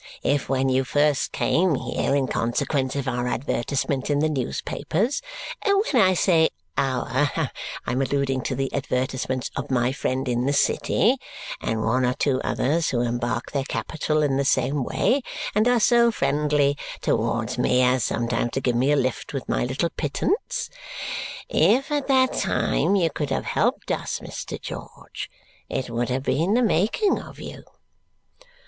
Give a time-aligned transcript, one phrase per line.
[0.23, 5.21] If when you first came here, in consequence of our advertisement in the newspapers
[5.63, 7.51] when I say 'our,'
[7.85, 11.17] I'm alluding to the advertisements of my friend in the city,
[11.61, 15.21] and one or two others who embark their capital in the same way,
[15.53, 19.65] and are so friendly towards me as sometimes to give me a lift with my
[19.65, 20.71] little pittance
[21.47, 24.59] if at that time you could have helped us, Mr.
[24.59, 25.29] George,
[25.69, 27.61] it would have been the making of you."